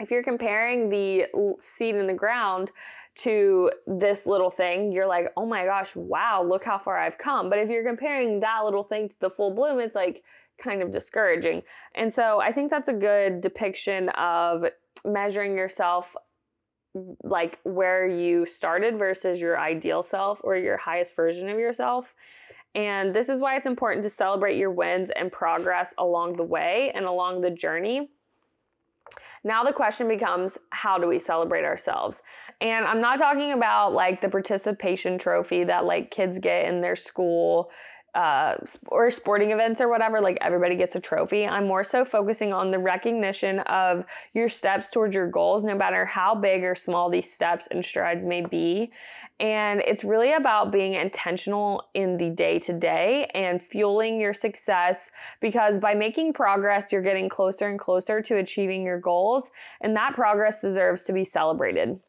[0.00, 1.26] If you're comparing the
[1.60, 2.70] seed in the ground
[3.16, 7.48] to this little thing, you're like, "Oh my gosh, wow, look how far I've come."
[7.48, 10.22] But if you're comparing that little thing to the full bloom, it's like
[10.58, 11.62] kind of discouraging.
[11.94, 14.66] And so I think that's a good depiction of
[15.04, 16.14] measuring yourself
[17.22, 22.14] like where you started versus your ideal self or your highest version of yourself.
[22.74, 26.92] And this is why it's important to celebrate your wins and progress along the way
[26.94, 28.10] and along the journey.
[29.46, 32.20] Now the question becomes how do we celebrate ourselves?
[32.60, 36.96] And I'm not talking about like the participation trophy that like kids get in their
[36.96, 37.70] school
[38.16, 41.46] uh, or sporting events or whatever, like everybody gets a trophy.
[41.46, 46.06] I'm more so focusing on the recognition of your steps towards your goals, no matter
[46.06, 48.90] how big or small these steps and strides may be.
[49.38, 55.10] And it's really about being intentional in the day to day and fueling your success
[55.42, 59.44] because by making progress, you're getting closer and closer to achieving your goals.
[59.82, 62.00] And that progress deserves to be celebrated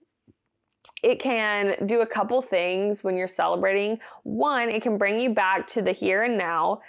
[1.04, 4.00] it can do a couple things when you're celebrating.
[4.24, 6.82] One, it can bring you back to the here and now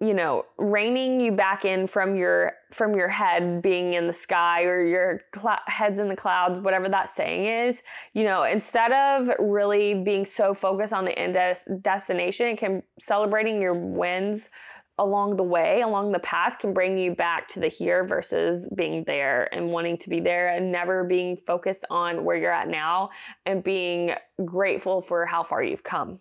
[0.00, 4.64] you know reining you back in from your from your head being in the sky
[4.64, 9.28] or your cl- heads in the clouds whatever that saying is you know instead of
[9.38, 14.50] really being so focused on the end des- destination it can celebrating your wins
[14.98, 19.04] along the way, along the path, can bring you back to the here versus being
[19.04, 23.10] there and wanting to be there and never being focused on where you're at now
[23.44, 24.12] and being
[24.44, 26.18] grateful for how far you've come.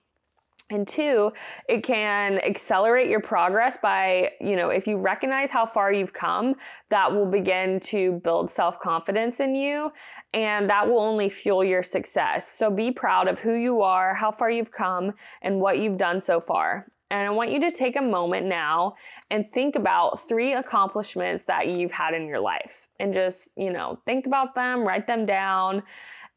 [0.72, 1.32] And two,
[1.70, 6.56] it can accelerate your progress by, you know, if you recognize how far you've come,
[6.90, 9.92] that will begin to build self confidence in you
[10.34, 12.52] and that will only fuel your success.
[12.58, 16.20] So be proud of who you are, how far you've come, and what you've done
[16.20, 16.88] so far.
[17.12, 18.96] And I want you to take a moment now
[19.30, 24.00] and think about three accomplishments that you've had in your life and just, you know,
[24.06, 25.84] think about them, write them down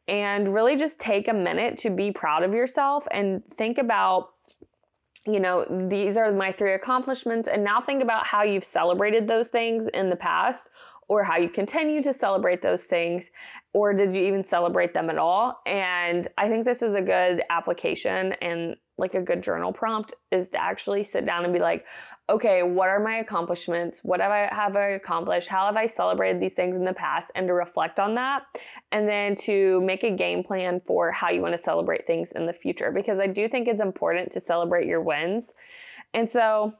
[0.08, 4.30] and really just take a minute to be proud of yourself and think about
[5.26, 7.48] you know, these are my three accomplishments.
[7.52, 10.70] And now think about how you've celebrated those things in the past
[11.08, 13.30] or how you continue to celebrate those things,
[13.72, 15.60] or did you even celebrate them at all?
[15.66, 20.48] And I think this is a good application and like a good journal prompt is
[20.48, 21.86] to actually sit down and be like,
[22.30, 24.00] okay, what are my accomplishments?
[24.02, 25.48] What have I have I accomplished?
[25.48, 27.30] How have I celebrated these things in the past?
[27.34, 28.42] And to reflect on that,
[28.92, 32.44] and then to make a game plan for how you want to celebrate things in
[32.44, 32.90] the future.
[32.90, 35.54] Because I do think it's important to celebrate your wins.
[36.12, 36.74] And so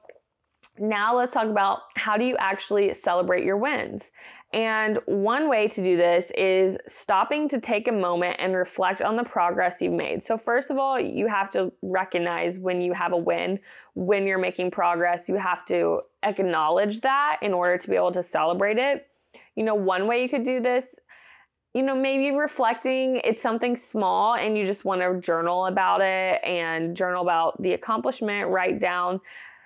[0.78, 4.10] now let's talk about how do you actually celebrate your wins.
[4.54, 9.14] And one way to do this is stopping to take a moment and reflect on
[9.14, 10.24] the progress you've made.
[10.24, 13.60] So, first of all, you have to recognize when you have a win,
[13.94, 15.28] when you're making progress.
[15.28, 19.06] You have to acknowledge that in order to be able to celebrate it.
[19.54, 20.94] You know, one way you could do this,
[21.74, 26.42] you know, maybe reflecting, it's something small and you just want to journal about it
[26.42, 29.20] and journal about the accomplishment, write down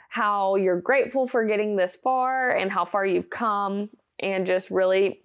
[0.08, 3.88] how you're grateful for getting this far and how far you've come,
[4.22, 5.20] and just really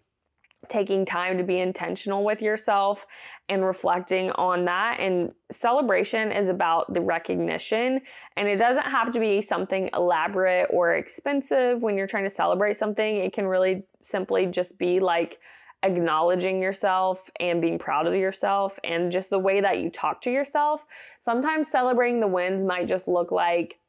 [0.69, 3.05] taking time to be intentional with yourself
[3.47, 4.99] and reflecting on that.
[4.99, 8.01] And celebration is about the recognition,
[8.35, 12.77] and it doesn't have to be something elaborate or expensive when you're trying to celebrate
[12.77, 13.17] something.
[13.17, 15.39] It can really simply just be like,
[15.83, 20.31] acknowledging yourself and being proud of yourself and just the way that you talk to
[20.31, 20.83] yourself.
[21.19, 23.79] Sometimes celebrating the wins might just look like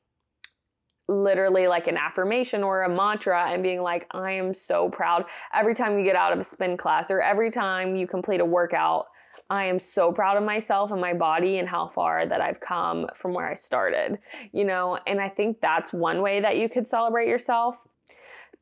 [1.09, 5.25] literally like an affirmation or a mantra and being like, I am so proud.
[5.55, 8.45] Every time you get out of a spin class or every time you complete a
[8.45, 9.07] workout,
[9.51, 13.07] I am so proud of myself and my body and how far that I've come
[13.15, 14.19] from where I started,
[14.53, 14.99] you know?
[15.07, 17.77] And I think that's one way that you could celebrate yourself.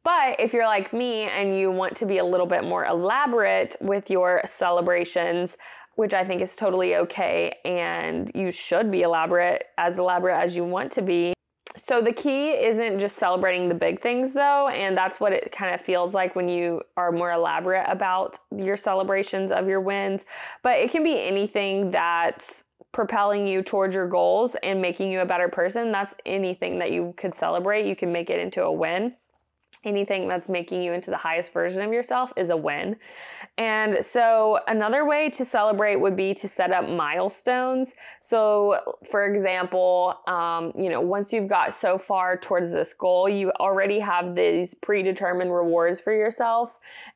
[0.04, 3.74] But if you're like me and you want to be a little bit more elaborate
[3.80, 5.56] with your celebrations,
[5.96, 10.64] which I think is totally okay, and you should be elaborate, as elaborate as you
[10.64, 11.35] want to be,
[11.76, 15.74] so the key isn't just celebrating the big things though, and that's what it kind
[15.74, 20.22] of feels like when you are more elaborate about your celebrations of your wins,
[20.62, 25.26] but it can be anything that's propelling you towards your goals and making you a
[25.26, 25.92] better person.
[25.92, 27.84] That's anything that you could celebrate.
[27.84, 29.14] You can make it into a win
[29.86, 32.96] anything that's making you into the highest version of yourself is a win.
[33.56, 37.94] And so, another way to celebrate would be to set up milestones.
[38.20, 43.52] So, for example, um, you know, once you've got so far towards this goal, you
[43.60, 46.72] already have these predetermined rewards for yourself.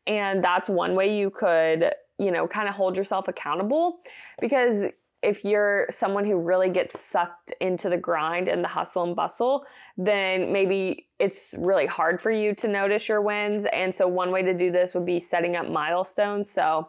[0.07, 3.99] And that's one way you could, you know, kind of hold yourself accountable
[4.41, 4.85] because
[5.23, 9.65] if you're someone who really gets sucked into the grind and the hustle and bustle,
[9.99, 13.67] then maybe it's really hard for you to notice your wins.
[13.73, 16.51] And so, one way to do this would be setting up milestones.
[16.51, 16.89] So,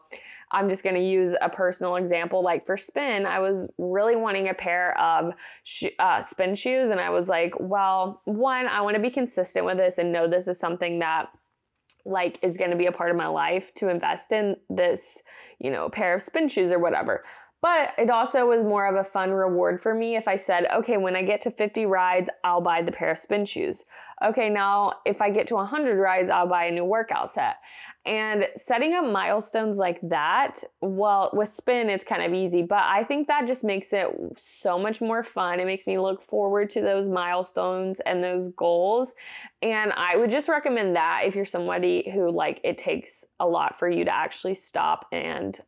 [0.52, 2.44] I'm just going to use a personal example.
[2.44, 6.92] Like for spin, I was really wanting a pair of sh- uh, spin shoes.
[6.92, 10.28] And I was like, well, one, I want to be consistent with this and know
[10.28, 11.30] this is something that
[12.06, 15.20] like is going to be a part of my life to invest in this,
[15.60, 17.24] you know, pair of spin shoes or whatever.
[17.62, 20.98] But it also was more of a fun reward for me if I said, okay,
[20.98, 23.86] when I get to 50 rides, I'll buy the pair of spin shoes.
[24.24, 27.58] Okay, now if I get to 100 rides, I'll buy a new workout set.
[28.04, 33.04] And setting up milestones like that, well, with spin, it's kind of easy, but I
[33.04, 34.08] think that just makes it
[34.40, 35.60] so much more fun.
[35.60, 39.14] It makes me look forward to those milestones and those goals.
[39.62, 43.78] And I would just recommend that if you're somebody who, like, it takes a lot
[43.78, 45.60] for you to actually stop and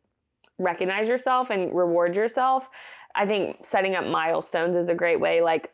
[0.58, 2.68] recognize yourself and reward yourself.
[3.14, 5.40] I think setting up milestones is a great way.
[5.40, 5.70] Like,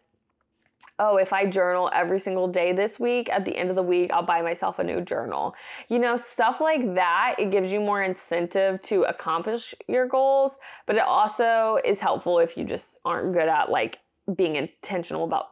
[0.99, 4.13] oh, if I journal every single day this week, at the end of the week,
[4.13, 5.55] I'll buy myself a new journal.
[5.89, 10.97] You know, stuff like that, it gives you more incentive to accomplish your goals, but
[10.97, 13.99] it also is helpful if you just aren't good at like
[14.37, 15.47] being intentional about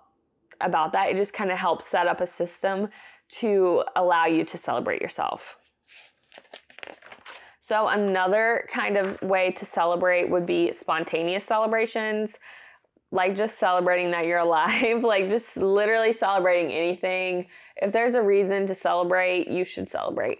[0.60, 1.08] about that.
[1.08, 2.88] It just kind of helps set up a system
[3.28, 5.56] to allow you to celebrate yourself.
[7.68, 12.38] So, another kind of way to celebrate would be spontaneous celebrations.
[13.10, 17.46] like just celebrating that you're alive, like just literally celebrating anything.
[17.76, 20.38] If there's a reason to celebrate, you should celebrate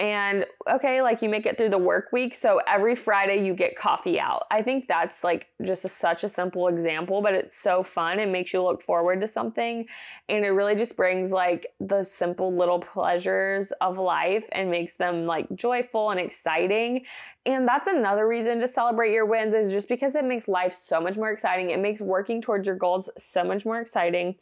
[0.00, 3.76] and okay like you make it through the work week so every friday you get
[3.76, 4.44] coffee out.
[4.50, 8.18] I think that's like just a, such a simple example but it's so fun.
[8.18, 9.84] It makes you look forward to something
[10.30, 15.26] and it really just brings like the simple little pleasures of life and makes them
[15.26, 17.04] like joyful and exciting.
[17.44, 20.98] And that's another reason to celebrate your wins is just because it makes life so
[20.98, 21.70] much more exciting.
[21.70, 24.36] It makes working towards your goals so much more exciting.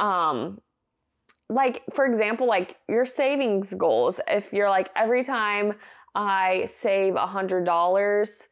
[0.00, 0.62] Um
[1.52, 5.74] like for example like your savings goals if you're like every time
[6.14, 8.48] i save a hundred dollars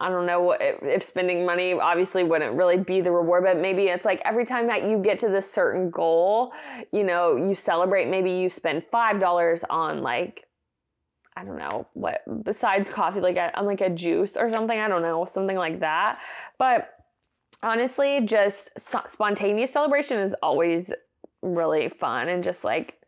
[0.00, 3.84] i don't know if, if spending money obviously wouldn't really be the reward but maybe
[3.84, 6.52] it's like every time that you get to this certain goal
[6.92, 10.44] you know you celebrate maybe you spend five dollars on like
[11.36, 14.76] I don't know what besides coffee, like a, on like a juice or something.
[14.76, 16.18] I don't know, something like that.
[16.58, 16.90] But
[17.62, 18.70] honestly, just
[19.06, 20.92] spontaneous celebration is always
[21.42, 22.98] really fun and just like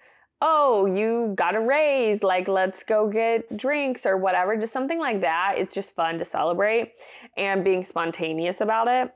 [0.42, 5.20] oh, you got a raise, like let's go get drinks or whatever, just something like
[5.20, 5.54] that.
[5.56, 6.92] It's just fun to celebrate
[7.36, 9.12] and being spontaneous about it.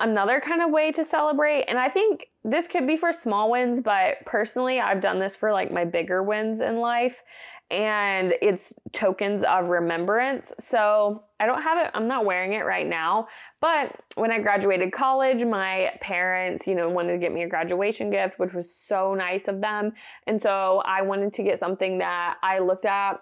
[0.00, 3.80] Another kind of way to celebrate, and I think this could be for small wins,
[3.80, 7.22] but personally, I've done this for like my bigger wins in life,
[7.70, 10.52] and it's tokens of remembrance.
[10.60, 13.28] So I don't have it, I'm not wearing it right now,
[13.60, 18.10] but when I graduated college, my parents, you know, wanted to get me a graduation
[18.10, 19.92] gift, which was so nice of them.
[20.26, 23.20] And so I wanted to get something that I looked at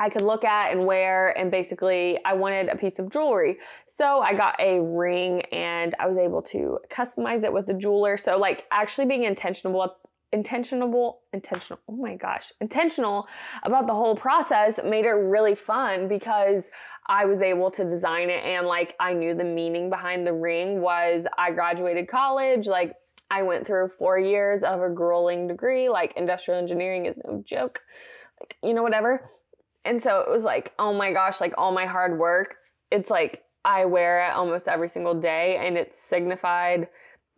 [0.00, 3.58] I could look at and wear, and basically, I wanted a piece of jewelry.
[3.86, 8.16] So I got a ring and I was able to customize it with the jeweler.
[8.16, 9.96] So, like, actually being intentional
[10.34, 13.26] intentional intentional oh my gosh intentional
[13.62, 16.68] about the whole process made it really fun because
[17.06, 20.80] i was able to design it and like i knew the meaning behind the ring
[20.82, 22.94] was i graduated college like
[23.30, 27.80] i went through four years of a grueling degree like industrial engineering is no joke
[28.40, 29.30] like you know whatever.
[29.84, 32.56] And so it was like oh my gosh like all my hard work
[32.90, 36.88] it's like i wear it almost every single day and it's signified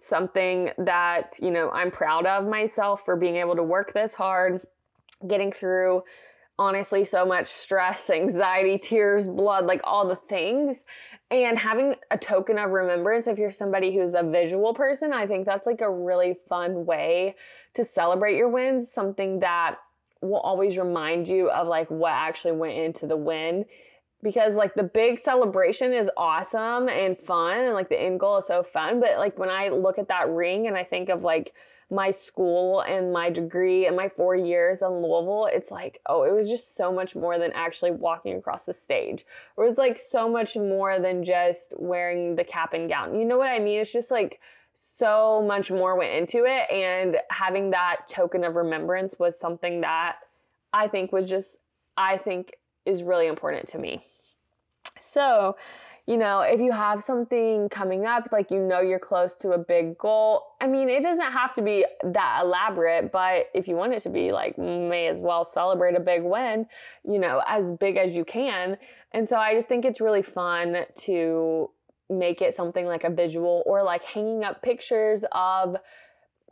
[0.07, 4.61] something that, you know, I'm proud of myself for being able to work this hard,
[5.27, 6.03] getting through
[6.59, 10.85] honestly so much stress, anxiety, tears, blood, like all the things.
[11.31, 15.47] And having a token of remembrance, if you're somebody who's a visual person, I think
[15.47, 17.37] that's like a really fun way
[17.75, 19.77] to celebrate your wins, something that
[20.23, 23.65] will always remind you of like what actually went into the win
[24.23, 28.47] because like the big celebration is awesome and fun and like the end goal is
[28.47, 31.53] so fun but like when i look at that ring and i think of like
[31.89, 36.33] my school and my degree and my four years in louisville it's like oh it
[36.33, 39.25] was just so much more than actually walking across the stage.
[39.57, 43.19] It was like so much more than just wearing the cap and gown.
[43.19, 43.81] You know what i mean?
[43.81, 44.41] It's just like
[44.77, 50.17] so much more went into it and having that token of remembrance was something that
[50.75, 51.57] i think was just
[51.97, 54.05] i think is really important to me.
[54.99, 55.57] So,
[56.07, 59.59] you know, if you have something coming up, like you know you're close to a
[59.59, 63.93] big goal, I mean, it doesn't have to be that elaborate, but if you want
[63.93, 66.67] it to be, like, may as well celebrate a big win,
[67.05, 68.79] you know, as big as you can.
[69.13, 71.71] And so I just think it's really fun to
[72.09, 75.77] make it something like a visual or like hanging up pictures of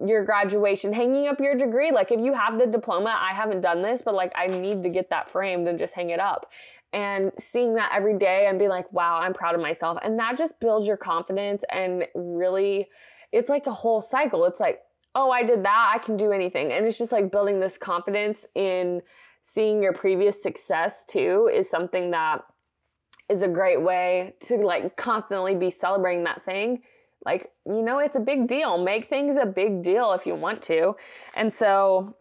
[0.04, 1.92] your graduation, hanging up your degree.
[1.92, 4.88] Like if you have the diploma, I haven't done this, but like I need to
[4.88, 6.50] get that framed and just hang it up.
[6.92, 9.98] And seeing that every day and being like, wow, I'm proud of myself.
[10.02, 12.88] And that just builds your confidence and really,
[13.32, 14.44] it's like a whole cycle.
[14.44, 14.80] It's like,
[15.16, 16.72] oh, I did that, I can do anything.
[16.72, 19.00] And it's just like building this confidence in
[19.42, 22.42] seeing your previous success too is something that
[23.28, 26.82] is a great way to like constantly be celebrating that thing
[27.24, 28.82] like, you know, it's a big deal.
[28.82, 30.96] Make things a big deal if you want to.
[31.34, 32.16] And so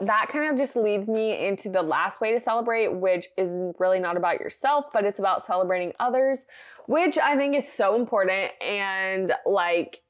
[0.00, 3.98] that kind of just leads me into the last way to celebrate, which is really
[3.98, 6.46] not about yourself, but it's about celebrating others,
[6.86, 8.52] which I think is so important.
[8.62, 10.02] And like,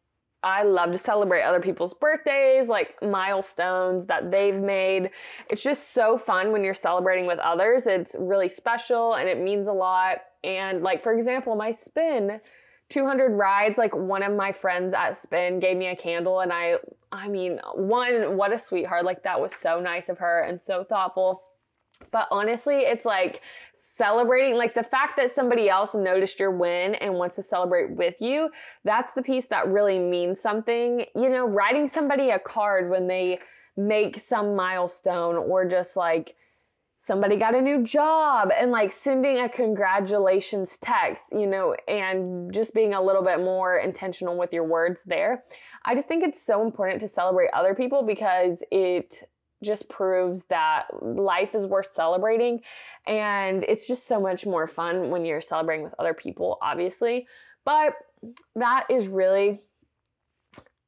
[0.42, 5.11] I love to celebrate other people's birthdays, like milestones that they've made.
[5.49, 7.86] It's just so fun when you're celebrating with others.
[7.86, 10.18] It's really special and it means a lot.
[10.44, 12.40] And, like, for example, my spin
[12.89, 16.76] 200 rides like one of my friends at spin gave me a candle and i
[17.12, 20.84] i mean one what a sweetheart like that was so nice of her and so
[20.84, 21.43] thoughtful.
[22.12, 23.43] But honestly it's like
[23.97, 28.20] celebrating like the fact that somebody else noticed your win and wants to celebrate with
[28.20, 28.51] you
[28.84, 31.05] that's the piece that really means something.
[31.14, 33.41] You know writing somebody a card when they
[33.76, 36.36] make some milestone or just like
[37.09, 42.74] somebody got a new job and like sending a congratulations text, you know, and just
[42.74, 45.42] being a little bit more intentional with your words there.
[45.86, 49.26] I just think it's so important to celebrate other people because it
[49.64, 52.61] just proves that life is worth celebrating
[53.06, 57.26] and it's just so much more fun when you're celebrating with other people, obviously.
[57.64, 57.94] But
[58.54, 59.62] that is really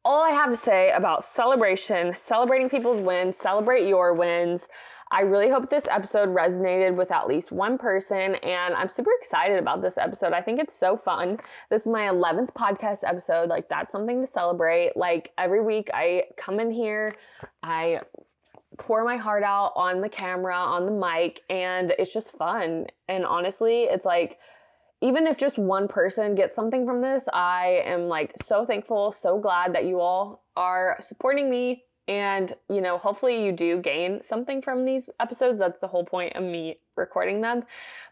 [0.04, 4.68] all I have to say about celebration, celebrating people's wins, celebrate your wins.
[5.12, 9.58] I really hope this episode resonated with at least one person, and I'm super excited
[9.58, 10.32] about this episode.
[10.32, 11.38] I think it's so fun.
[11.68, 13.48] This is my 11th podcast episode.
[13.48, 14.96] Like, that's something to celebrate.
[14.96, 17.16] Like, every week I come in here,
[17.64, 18.02] I
[18.78, 22.86] pour my heart out on the camera, on the mic, and it's just fun.
[23.08, 24.38] And honestly, it's like,
[25.00, 29.40] even if just one person gets something from this, I am like so thankful, so
[29.40, 34.60] glad that you all are supporting me and, you know, hopefully you do gain something
[34.60, 35.60] from these episodes.
[35.60, 37.62] That's the whole point of me recording them.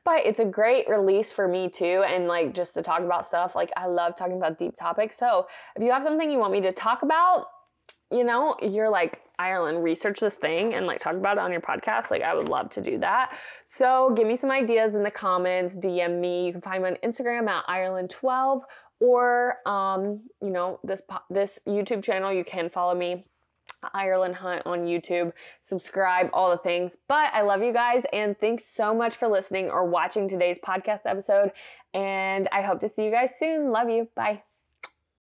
[0.05, 2.05] But it's a great release for me too.
[2.07, 5.19] And like just to talk about stuff, like I love talking about deep topics.
[5.19, 7.47] So if you have something you want me to talk about,
[8.13, 11.61] you know, you're like, Iralyn, research this thing and like talk about it on your
[11.61, 12.13] podcast.
[12.13, 13.37] Like, I would love to do that.
[13.65, 16.47] So, give me some ideas in the comments, DM me.
[16.47, 18.63] You can find me on Instagram at Iralyn12
[19.01, 22.33] or, um, you know, this, this YouTube channel.
[22.33, 23.27] You can follow me
[23.95, 25.33] Iralyn Hunt on YouTube.
[25.61, 26.97] Subscribe, all the things.
[27.09, 31.01] But I love you guys and thanks so much for listening or watching today's podcast
[31.07, 31.53] episode.
[31.95, 33.71] And I hope to see you guys soon.
[33.71, 34.09] Love you.
[34.15, 34.48] Bye.